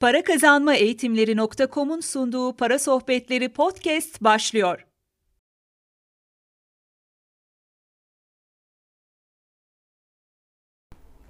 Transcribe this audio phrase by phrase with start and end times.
[0.00, 4.86] Para Kazanma Eğitimleri.com'un sunduğu Para Sohbetleri podcast başlıyor.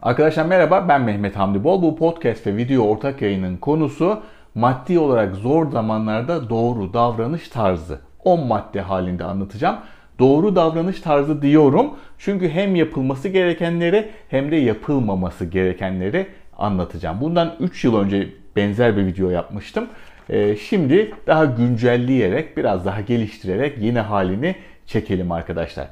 [0.02, 1.82] Arkadaşlar merhaba ben Mehmet Hamdi Bol.
[1.82, 4.22] Bu podcast ve video ortak yayının konusu
[4.54, 8.00] maddi olarak zor zamanlarda doğru davranış tarzı.
[8.24, 9.78] 10 madde halinde anlatacağım.
[10.18, 16.26] Doğru davranış tarzı diyorum çünkü hem yapılması gerekenleri hem de yapılmaması gerekenleri
[16.58, 17.20] anlatacağım.
[17.20, 19.88] Bundan 3 yıl önce benzer bir video yapmıştım.
[20.30, 25.88] Ee, şimdi daha güncelleyerek, biraz daha geliştirerek yeni halini çekelim arkadaşlar.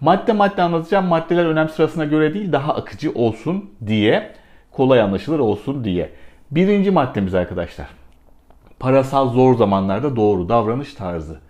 [0.00, 1.06] Madde madde anlatacağım.
[1.06, 4.32] Maddeler önem sırasına göre değil, daha akıcı olsun diye,
[4.72, 6.10] kolay anlaşılır olsun diye.
[6.50, 7.86] Birinci maddemiz arkadaşlar.
[8.78, 11.40] Parasal zor zamanlarda doğru davranış tarzı.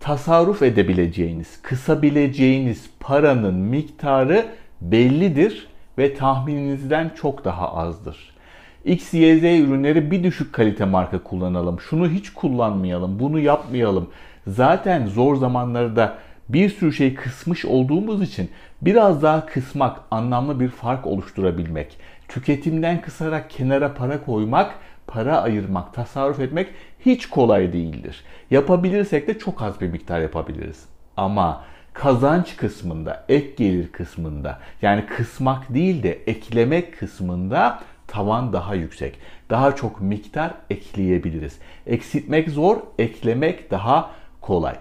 [0.00, 4.46] Tasarruf edebileceğiniz, kısabileceğiniz paranın miktarı
[4.80, 8.38] bellidir ve tahmininizden çok daha azdır.
[8.84, 11.80] X, Y, Z ürünleri bir düşük kalite marka kullanalım.
[11.80, 14.10] Şunu hiç kullanmayalım, bunu yapmayalım.
[14.46, 16.18] Zaten zor zamanlarda
[16.48, 18.50] bir sürü şey kısmış olduğumuz için
[18.82, 24.74] biraz daha kısmak, anlamlı bir fark oluşturabilmek, tüketimden kısarak kenara para koymak,
[25.06, 26.68] para ayırmak, tasarruf etmek
[27.00, 28.24] hiç kolay değildir.
[28.50, 30.84] Yapabilirsek de çok az bir miktar yapabiliriz.
[31.16, 31.64] Ama
[32.02, 39.18] kazanç kısmında, ek gelir kısmında yani kısmak değil de eklemek kısmında tavan daha yüksek.
[39.50, 41.58] Daha çok miktar ekleyebiliriz.
[41.86, 44.74] Eksiltmek zor, eklemek daha kolay.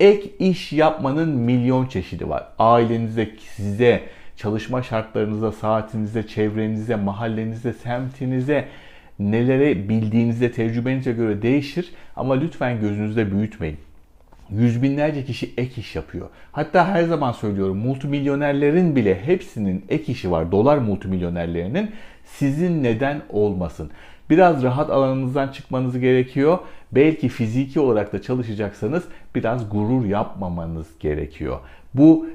[0.00, 2.48] Ek iş yapmanın milyon çeşidi var.
[2.58, 4.02] Ailenize, size,
[4.36, 8.68] çalışma şartlarınıza, saatinize, çevrenize, mahallenize, semtinize,
[9.18, 11.92] nelere bildiğinizde, tecrübenize göre değişir.
[12.16, 13.78] Ama lütfen gözünüzde büyütmeyin.
[14.52, 16.28] Yüz binlerce kişi ek iş yapıyor.
[16.52, 20.52] Hatta her zaman söylüyorum multimilyonerlerin bile hepsinin ek işi var.
[20.52, 21.90] Dolar multimilyonerlerinin
[22.24, 23.90] sizin neden olmasın?
[24.30, 26.58] Biraz rahat alanınızdan çıkmanız gerekiyor.
[26.92, 31.58] Belki fiziki olarak da çalışacaksanız biraz gurur yapmamanız gerekiyor.
[31.94, 32.26] Bu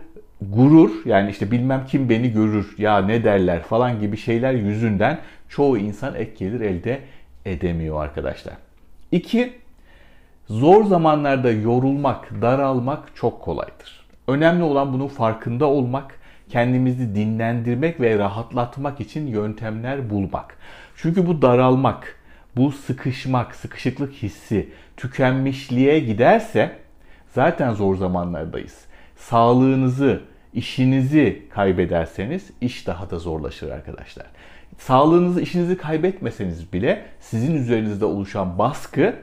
[0.42, 5.78] gurur yani işte bilmem kim beni görür ya ne derler falan gibi şeyler yüzünden çoğu
[5.78, 7.00] insan ek gelir elde
[7.46, 8.54] edemiyor arkadaşlar.
[9.12, 9.54] İki,
[10.50, 14.06] zor zamanlarda yorulmak, daralmak çok kolaydır.
[14.28, 16.20] Önemli olan bunun farkında olmak,
[16.50, 20.58] kendimizi dinlendirmek ve rahatlatmak için yöntemler bulmak.
[20.96, 22.20] Çünkü bu daralmak,
[22.56, 26.76] bu sıkışmak, sıkışıklık hissi tükenmişliğe giderse
[27.34, 28.86] zaten zor zamanlardayız.
[29.18, 30.22] Sağlığınızı,
[30.54, 34.26] işinizi kaybederseniz iş daha da zorlaşır arkadaşlar.
[34.78, 39.16] Sağlığınızı, işinizi kaybetmeseniz bile sizin üzerinizde oluşan baskı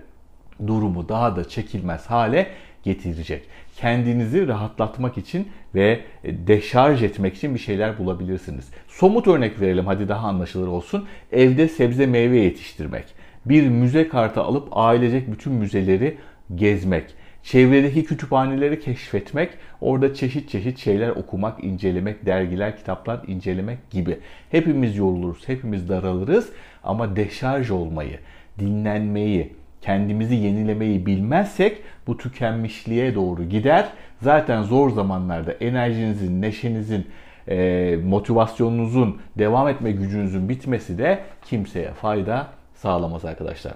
[0.66, 2.46] durumu daha da çekilmez hale
[2.82, 3.42] getirecek.
[3.76, 8.70] Kendinizi rahatlatmak için ve deşarj etmek için bir şeyler bulabilirsiniz.
[8.88, 11.04] Somut örnek verelim hadi daha anlaşılır olsun.
[11.32, 13.04] Evde sebze meyve yetiştirmek.
[13.46, 16.16] Bir müze kartı alıp ailecek bütün müzeleri
[16.54, 17.04] gezmek.
[17.42, 24.18] Çevredeki kütüphaneleri keşfetmek, orada çeşit çeşit şeyler okumak, incelemek, dergiler, kitaplar incelemek gibi.
[24.50, 26.48] Hepimiz yoruluruz, hepimiz daralırız
[26.84, 28.18] ama deşarj olmayı,
[28.58, 29.52] dinlenmeyi,
[29.82, 33.88] kendimizi yenilemeyi bilmezsek bu tükenmişliğe doğru gider.
[34.20, 37.06] Zaten zor zamanlarda enerjinizin, neşenizin,
[37.48, 43.74] e, motivasyonunuzun, devam etme gücünüzün bitmesi de kimseye fayda sağlamaz arkadaşlar.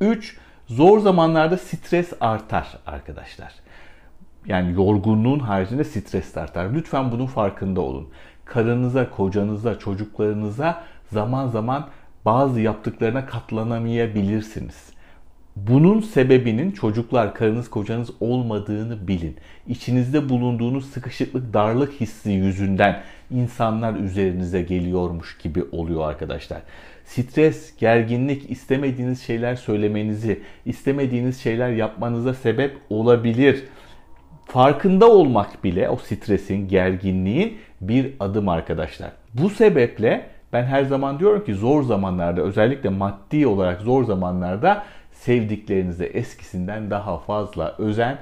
[0.00, 0.36] 3.
[0.66, 3.54] Zor zamanlarda stres artar arkadaşlar.
[4.46, 6.74] Yani yorgunluğun haricinde stres artar.
[6.74, 8.08] Lütfen bunun farkında olun.
[8.44, 10.82] Karınıza, kocanıza, çocuklarınıza
[11.12, 11.88] zaman zaman
[12.24, 14.97] bazı yaptıklarına katlanamayabilirsiniz.
[15.66, 19.36] Bunun sebebinin çocuklar, karınız, kocanız olmadığını bilin.
[19.68, 26.62] İçinizde bulunduğunuz sıkışıklık, darlık hissi yüzünden insanlar üzerinize geliyormuş gibi oluyor arkadaşlar.
[27.04, 33.64] Stres, gerginlik, istemediğiniz şeyler söylemenizi, istemediğiniz şeyler yapmanıza sebep olabilir.
[34.46, 39.10] Farkında olmak bile o stresin, gerginliğin bir adım arkadaşlar.
[39.34, 44.84] Bu sebeple ben her zaman diyorum ki zor zamanlarda özellikle maddi olarak zor zamanlarda
[45.20, 48.18] sevdiklerinize eskisinden daha fazla özen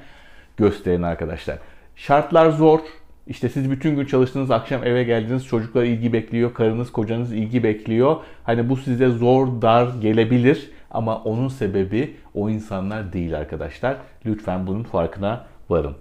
[0.56, 1.58] gösterin arkadaşlar.
[1.96, 2.80] Şartlar zor.
[3.26, 8.16] İşte siz bütün gün çalıştınız, akşam eve geldiniz, çocuklar ilgi bekliyor, karınız, kocanız ilgi bekliyor.
[8.44, 13.96] Hani bu size zor, dar gelebilir ama onun sebebi o insanlar değil arkadaşlar.
[14.26, 15.96] Lütfen bunun farkına varın.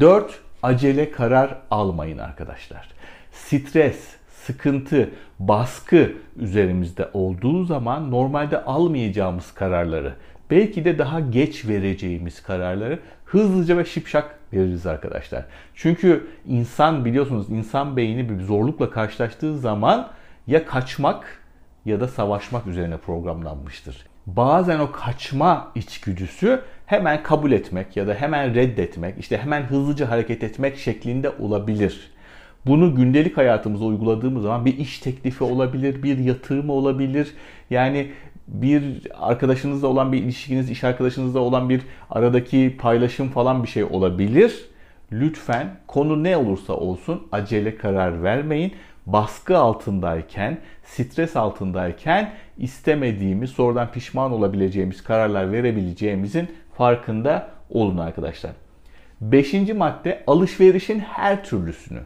[0.00, 0.40] 4.
[0.62, 2.88] Acele karar almayın arkadaşlar.
[3.32, 10.14] Stres, sıkıntı, baskı üzerimizde olduğu zaman normalde almayacağımız kararları,
[10.50, 15.44] belki de daha geç vereceğimiz kararları hızlıca ve şipşak veririz arkadaşlar.
[15.74, 20.08] Çünkü insan biliyorsunuz insan beyni bir zorlukla karşılaştığı zaman
[20.46, 21.38] ya kaçmak
[21.84, 24.06] ya da savaşmak üzerine programlanmıştır.
[24.26, 30.44] Bazen o kaçma içgüdüsü hemen kabul etmek ya da hemen reddetmek, işte hemen hızlıca hareket
[30.44, 32.13] etmek şeklinde olabilir.
[32.66, 37.34] Bunu gündelik hayatımıza uyguladığımız zaman bir iş teklifi olabilir, bir yatırım olabilir.
[37.70, 38.10] Yani
[38.48, 44.64] bir arkadaşınızla olan bir ilişkiniz, iş arkadaşınızla olan bir aradaki paylaşım falan bir şey olabilir.
[45.12, 48.72] Lütfen konu ne olursa olsun acele karar vermeyin.
[49.06, 58.52] Baskı altındayken, stres altındayken istemediğimiz, sonradan pişman olabileceğimiz kararlar verebileceğimizin farkında olun arkadaşlar.
[59.20, 62.00] Beşinci madde alışverişin her türlüsünü.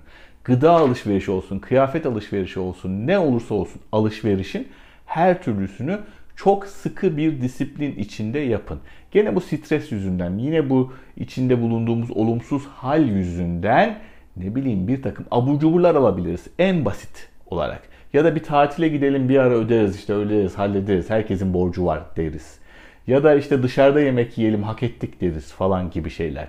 [0.49, 4.69] Gıda alışverişi olsun, kıyafet alışverişi olsun, ne olursa olsun alışverişin
[5.07, 5.99] her türlüsünü
[6.37, 8.79] çok sıkı bir disiplin içinde yapın.
[9.11, 13.99] Gene bu stres yüzünden, yine bu içinde bulunduğumuz olumsuz hal yüzünden
[14.37, 17.83] ne bileyim bir takım abur cuburlar alabiliriz en basit olarak.
[18.13, 22.59] Ya da bir tatile gidelim bir ara öderiz işte öderiz hallederiz herkesin borcu var deriz.
[23.07, 26.49] Ya da işte dışarıda yemek yiyelim hak ettik deriz falan gibi şeyler.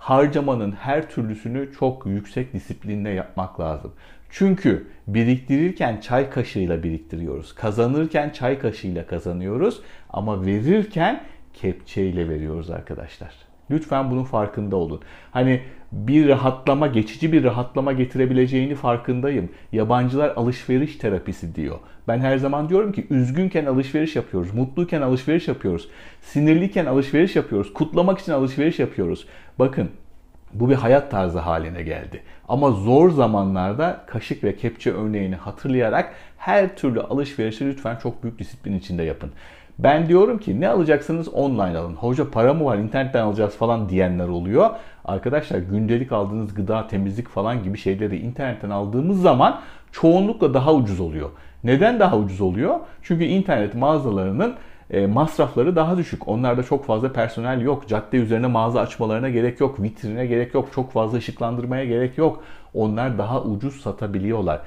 [0.00, 3.92] Harcamanın her türlüsünü çok yüksek disiplinle yapmak lazım.
[4.30, 7.54] Çünkü biriktirirken çay kaşığıyla biriktiriyoruz.
[7.54, 9.80] Kazanırken çay kaşığıyla kazanıyoruz.
[10.10, 11.22] Ama verirken
[11.54, 13.49] kepçeyle veriyoruz arkadaşlar.
[13.70, 15.00] Lütfen bunun farkında olun.
[15.30, 15.60] Hani
[15.92, 19.48] bir rahatlama, geçici bir rahatlama getirebileceğini farkındayım.
[19.72, 21.78] Yabancılar alışveriş terapisi diyor.
[22.08, 25.88] Ben her zaman diyorum ki üzgünken alışveriş yapıyoruz, mutluyken alışveriş yapıyoruz,
[26.20, 29.26] sinirliyken alışveriş yapıyoruz, kutlamak için alışveriş yapıyoruz.
[29.58, 29.90] Bakın
[30.54, 32.22] bu bir hayat tarzı haline geldi.
[32.48, 38.78] Ama zor zamanlarda kaşık ve kepçe örneğini hatırlayarak her türlü alışverişi lütfen çok büyük disiplin
[38.78, 39.32] içinde yapın.
[39.82, 41.94] Ben diyorum ki ne alacaksınız online alın.
[41.94, 44.70] Hoca para mı var internetten alacağız falan diyenler oluyor.
[45.04, 49.60] Arkadaşlar gündelik aldığınız gıda, temizlik falan gibi şeyleri internetten aldığımız zaman
[49.92, 51.30] çoğunlukla daha ucuz oluyor.
[51.64, 52.74] Neden daha ucuz oluyor?
[53.02, 54.54] Çünkü internet mağazalarının
[54.90, 56.28] e, masrafları daha düşük.
[56.28, 57.88] Onlarda çok fazla personel yok.
[57.88, 59.82] Cadde üzerine mağaza açmalarına gerek yok.
[59.82, 60.68] Vitrine gerek yok.
[60.74, 62.42] Çok fazla ışıklandırmaya gerek yok.
[62.74, 64.60] Onlar daha ucuz satabiliyorlar.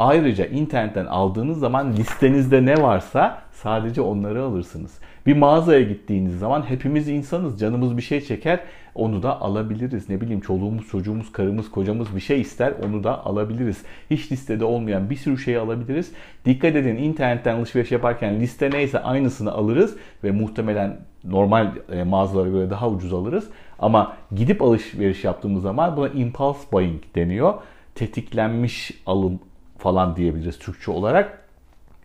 [0.00, 4.98] Ayrıca internetten aldığınız zaman listenizde ne varsa sadece onları alırsınız.
[5.26, 7.60] Bir mağazaya gittiğiniz zaman hepimiz insanız.
[7.60, 8.60] Canımız bir şey çeker.
[8.94, 10.08] Onu da alabiliriz.
[10.08, 12.72] Ne bileyim çoluğumuz, çocuğumuz, karımız, kocamız bir şey ister.
[12.86, 13.82] Onu da alabiliriz.
[14.10, 16.12] Hiç listede olmayan bir sürü şeyi alabiliriz.
[16.44, 22.70] Dikkat edin internetten alışveriş yaparken liste neyse aynısını alırız ve muhtemelen normal e, mağazalara göre
[22.70, 23.50] daha ucuz alırız.
[23.78, 27.54] Ama gidip alışveriş yaptığımız zaman buna impulse buying deniyor.
[27.94, 29.40] Tetiklenmiş alım
[29.80, 31.38] falan diyebiliriz Türkçe olarak.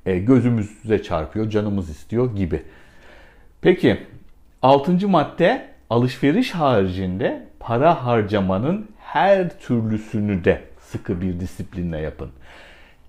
[0.05, 2.63] E, gözümüze çarpıyor, canımız istiyor gibi.
[3.61, 3.97] Peki
[4.61, 12.29] altıncı madde alışveriş haricinde para harcamanın her türlüsünü de sıkı bir disiplinle yapın.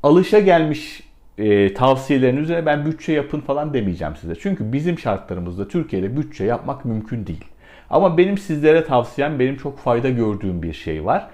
[0.03, 1.03] Alışa gelmiş
[1.39, 4.35] e, tavsiyelerin üzerine ben bütçe yapın falan demeyeceğim size.
[4.35, 7.45] Çünkü bizim şartlarımızda Türkiye'de bütçe yapmak mümkün değil.
[7.91, 11.29] Ama benim sizlere tavsiyem benim çok fayda gördüğüm bir şey var.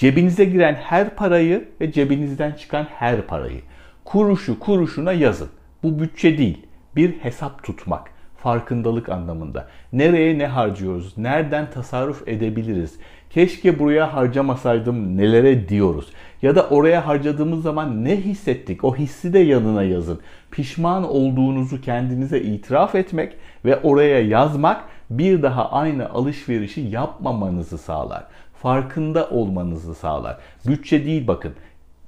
[0.00, 3.60] Cebinize giren her parayı ve cebinizden çıkan her parayı
[4.04, 5.48] kuruşu kuruşuna yazın.
[5.82, 6.66] Bu bütçe değil,
[6.96, 9.68] bir hesap tutmak farkındalık anlamında.
[9.92, 11.18] Nereye ne harcıyoruz?
[11.18, 12.98] Nereden tasarruf edebiliriz?
[13.30, 16.12] Keşke buraya harcamasaydım nelere diyoruz.
[16.42, 18.84] Ya da oraya harcadığımız zaman ne hissettik?
[18.84, 20.20] O hissi de yanına yazın.
[20.50, 23.32] Pişman olduğunuzu kendinize itiraf etmek
[23.64, 28.26] ve oraya yazmak bir daha aynı alışverişi yapmamanızı sağlar.
[28.62, 30.38] Farkında olmanızı sağlar.
[30.66, 31.52] Bütçe değil bakın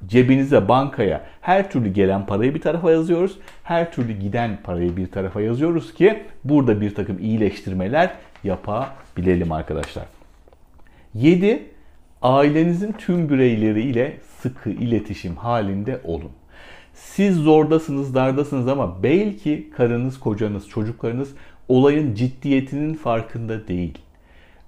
[0.06, 3.38] cebinize, bankaya her türlü gelen parayı bir tarafa yazıyoruz.
[3.62, 10.04] Her türlü giden parayı bir tarafa yazıyoruz ki burada bir takım iyileştirmeler yapabilelim arkadaşlar.
[11.14, 11.62] 7.
[12.22, 16.30] Ailenizin tüm bireyleriyle sıkı iletişim halinde olun.
[16.94, 21.28] Siz zordasınız, dardasınız ama belki karınız, kocanız, çocuklarınız
[21.68, 23.98] olayın ciddiyetinin farkında değil.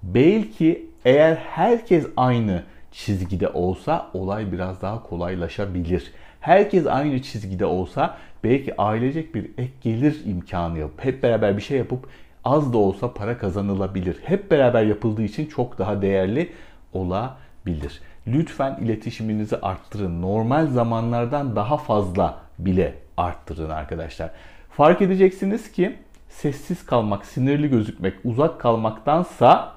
[0.03, 6.11] Belki eğer herkes aynı çizgide olsa olay biraz daha kolaylaşabilir.
[6.39, 11.77] Herkes aynı çizgide olsa belki ailecek bir ek gelir imkanı yapıp hep beraber bir şey
[11.77, 12.07] yapıp
[12.43, 14.17] az da olsa para kazanılabilir.
[14.23, 16.51] Hep beraber yapıldığı için çok daha değerli
[16.93, 18.01] olabilir.
[18.27, 20.21] Lütfen iletişiminizi arttırın.
[20.21, 24.31] Normal zamanlardan daha fazla bile arttırın arkadaşlar.
[24.69, 25.95] Fark edeceksiniz ki
[26.29, 29.74] sessiz kalmak, sinirli gözükmek, uzak kalmaktansa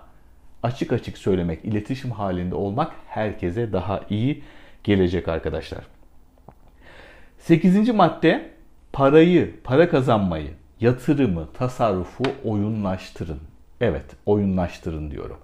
[0.62, 4.42] açık açık söylemek, iletişim halinde olmak herkese daha iyi
[4.84, 5.84] gelecek arkadaşlar.
[7.38, 8.50] Sekizinci madde
[8.92, 10.50] parayı, para kazanmayı,
[10.80, 13.40] yatırımı, tasarrufu oyunlaştırın.
[13.80, 15.36] Evet, oyunlaştırın diyorum.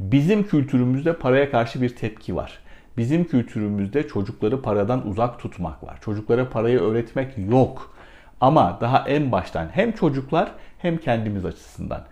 [0.00, 2.58] Bizim kültürümüzde paraya karşı bir tepki var.
[2.96, 5.98] Bizim kültürümüzde çocukları paradan uzak tutmak var.
[6.00, 7.96] Çocuklara parayı öğretmek yok.
[8.40, 12.04] Ama daha en baştan hem çocuklar hem kendimiz açısından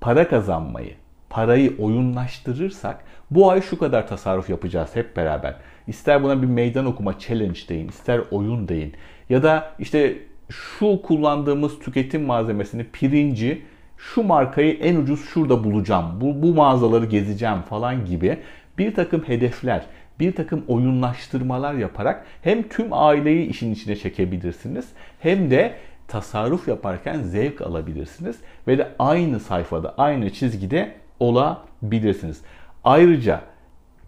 [0.00, 0.94] para kazanmayı,
[1.30, 5.56] parayı oyunlaştırırsak bu ay şu kadar tasarruf yapacağız hep beraber.
[5.86, 8.92] İster buna bir meydan okuma challenge deyin, ister oyun deyin.
[9.28, 10.18] Ya da işte
[10.50, 13.62] şu kullandığımız tüketim malzemesini, pirinci,
[13.96, 18.38] şu markayı en ucuz şurada bulacağım, bu, bu mağazaları gezeceğim falan gibi
[18.78, 19.82] bir takım hedefler,
[20.20, 24.88] bir takım oyunlaştırmalar yaparak hem tüm aileyi işin içine çekebilirsiniz
[25.20, 25.74] hem de
[26.08, 32.42] tasarruf yaparken zevk alabilirsiniz ve de aynı sayfada, aynı çizgide olabilirsiniz.
[32.84, 33.40] Ayrıca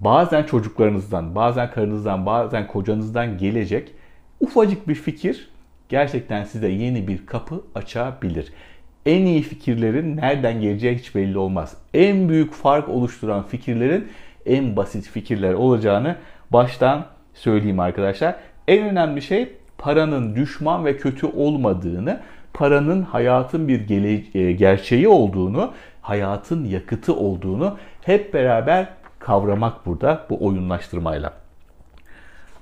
[0.00, 3.92] bazen çocuklarınızdan, bazen karınızdan, bazen kocanızdan gelecek
[4.40, 5.48] ufacık bir fikir
[5.88, 8.52] gerçekten size yeni bir kapı açabilir.
[9.06, 11.76] En iyi fikirlerin nereden geleceği hiç belli olmaz.
[11.94, 14.08] En büyük fark oluşturan fikirlerin
[14.46, 16.16] en basit fikirler olacağını
[16.50, 18.36] baştan söyleyeyim arkadaşlar.
[18.68, 22.20] En önemli şey paranın düşman ve kötü olmadığını,
[22.54, 31.32] paranın hayatın bir gele- gerçeği olduğunu, hayatın yakıtı olduğunu hep beraber kavramak burada bu oyunlaştırmayla.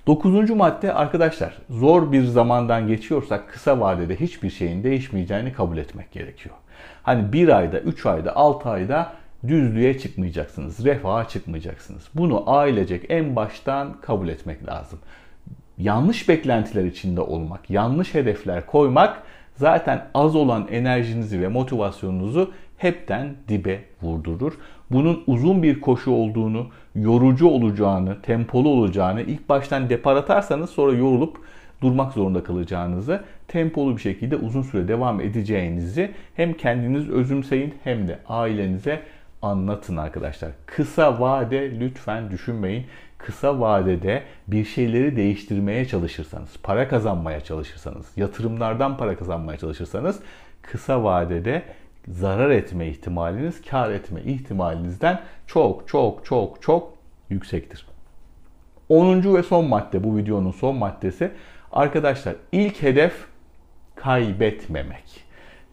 [0.06, 6.54] Dokuzuncu madde arkadaşlar zor bir zamandan geçiyorsak kısa vadede hiçbir şeyin değişmeyeceğini kabul etmek gerekiyor.
[7.02, 9.12] Hani bir ayda, üç ayda, altı ayda
[9.48, 12.08] düzlüğe çıkmayacaksınız, refaha çıkmayacaksınız.
[12.14, 14.98] Bunu ailecek en baştan kabul etmek lazım.
[15.78, 19.22] Yanlış beklentiler içinde olmak, yanlış hedefler koymak
[19.60, 24.52] zaten az olan enerjinizi ve motivasyonunuzu hepten dibe vurdurur.
[24.90, 31.36] Bunun uzun bir koşu olduğunu, yorucu olacağını, tempolu olacağını ilk baştan depar atarsanız sonra yorulup
[31.82, 38.18] durmak zorunda kalacağınızı, tempolu bir şekilde uzun süre devam edeceğinizi hem kendiniz özümseyin hem de
[38.28, 39.02] ailenize
[39.42, 40.50] anlatın arkadaşlar.
[40.66, 42.86] Kısa vade lütfen düşünmeyin.
[43.26, 50.20] Kısa vadede bir şeyleri değiştirmeye çalışırsanız, para kazanmaya çalışırsanız, yatırımlardan para kazanmaya çalışırsanız
[50.62, 51.62] kısa vadede
[52.08, 56.94] zarar etme ihtimaliniz kar etme ihtimalinizden çok çok çok çok
[57.30, 57.86] yüksektir.
[58.88, 59.34] 10.
[59.34, 61.30] ve son madde bu videonun son maddesi
[61.72, 63.26] arkadaşlar ilk hedef
[63.94, 65.24] kaybetmemek.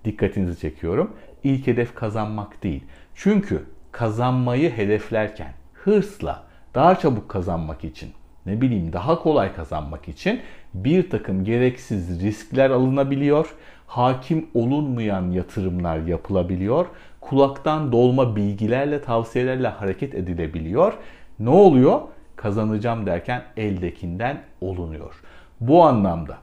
[0.06, 1.13] Dikkatinizi çekiyorum.
[1.44, 2.84] İlk hedef kazanmak değil.
[3.16, 6.47] Çünkü kazanmayı hedeflerken hırsla
[6.77, 8.12] daha çabuk kazanmak için
[8.46, 10.39] ne bileyim daha kolay kazanmak için
[10.74, 13.55] bir takım gereksiz riskler alınabiliyor.
[13.88, 16.86] Hakim olunmayan yatırımlar yapılabiliyor.
[17.22, 20.93] Kulaktan dolma bilgilerle, tavsiyelerle hareket edilebiliyor.
[21.39, 22.01] Ne oluyor?
[22.36, 25.22] Kazanacağım derken eldekinden olunuyor.
[25.60, 26.38] Bu anlamda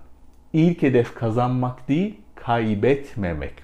[0.52, 3.54] ilk hedef kazanmak değil, kaybetmemek.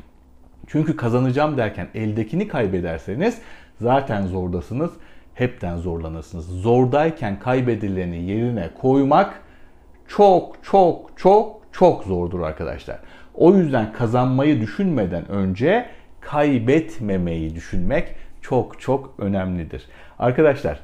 [0.66, 3.38] Çünkü kazanacağım derken eldekini kaybederseniz
[3.80, 4.90] zaten zordasınız.
[5.40, 6.47] Hepten zorlanırsınız.
[6.47, 9.42] Zordayken kaybedileni yerine koymak
[10.09, 12.99] çok çok çok çok zordur arkadaşlar.
[13.35, 15.87] O yüzden kazanmayı düşünmeden önce
[16.20, 19.87] kaybetmemeyi düşünmek çok çok önemlidir.
[20.18, 20.80] Arkadaşlar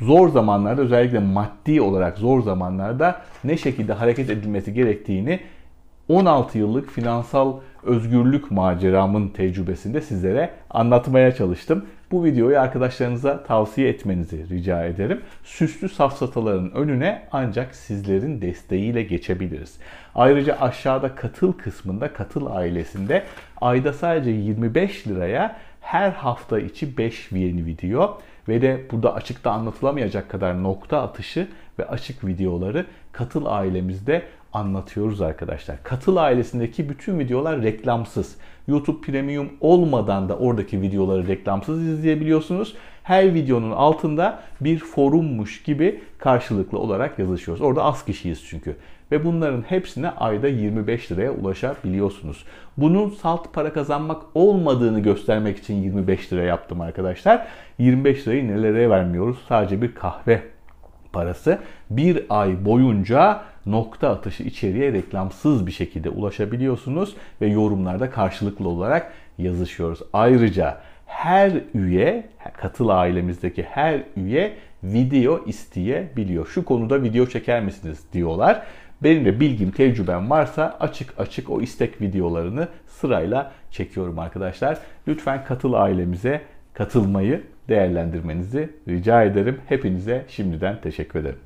[0.00, 5.40] zor zamanlarda özellikle maddi olarak zor zamanlarda ne şekilde hareket edilmesi gerektiğini
[6.08, 11.84] 16 yıllık finansal özgürlük maceramın tecrübesinde sizlere anlatmaya çalıştım.
[12.10, 15.20] Bu videoyu arkadaşlarınıza tavsiye etmenizi rica ederim.
[15.44, 19.78] Süslü safsataların önüne ancak sizlerin desteğiyle geçebiliriz.
[20.14, 23.22] Ayrıca aşağıda katıl kısmında katıl ailesinde
[23.60, 30.28] ayda sadece 25 liraya her hafta içi 5 yeni video ve de burada açıkta anlatılamayacak
[30.30, 31.48] kadar nokta atışı
[31.78, 34.22] ve açık videoları katıl ailemizde
[34.54, 35.82] anlatıyoruz arkadaşlar.
[35.82, 38.36] Katıl ailesindeki bütün videolar reklamsız.
[38.68, 42.74] YouTube Premium olmadan da oradaki videoları reklamsız izleyebiliyorsunuz.
[43.02, 47.62] Her videonun altında bir forummuş gibi karşılıklı olarak yazışıyoruz.
[47.62, 48.76] Orada az kişiyiz çünkü.
[49.12, 52.44] Ve bunların hepsine ayda 25 liraya ulaşabiliyorsunuz.
[52.76, 57.46] Bunun salt para kazanmak olmadığını göstermek için 25 lira yaptım arkadaşlar.
[57.78, 59.36] 25 lirayı nelere vermiyoruz?
[59.48, 60.53] Sadece bir kahve
[61.14, 61.58] parası.
[61.90, 70.00] Bir ay boyunca nokta atışı içeriye reklamsız bir şekilde ulaşabiliyorsunuz ve yorumlarda karşılıklı olarak yazışıyoruz.
[70.12, 76.46] Ayrıca her üye, katıl ailemizdeki her üye video isteyebiliyor.
[76.46, 78.62] Şu konuda video çeker misiniz diyorlar.
[79.02, 84.78] Benim de bilgim, tecrübem varsa açık açık o istek videolarını sırayla çekiyorum arkadaşlar.
[85.08, 86.40] Lütfen katıl ailemize
[86.74, 89.60] katılmayı değerlendirmenizi rica ederim.
[89.68, 91.38] Hepinize şimdiden teşekkür ederim.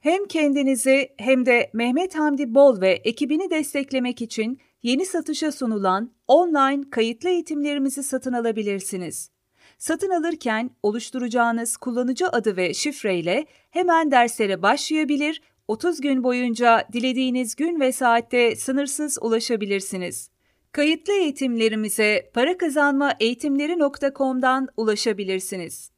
[0.00, 6.90] Hem kendinizi hem de Mehmet Hamdi Bol ve ekibini desteklemek için yeni satışa sunulan online
[6.90, 9.30] kayıtlı eğitimlerimizi satın alabilirsiniz.
[9.78, 17.80] Satın alırken oluşturacağınız kullanıcı adı ve şifreyle hemen derslere başlayabilir, 30 gün boyunca dilediğiniz gün
[17.80, 20.30] ve saatte sınırsız ulaşabilirsiniz.
[20.72, 25.90] Kayıtlı eğitimlerimize para kazanma eğitimleri.com'dan ulaşabilirsiniz.